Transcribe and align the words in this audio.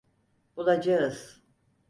Bulacağız. 0.57 1.41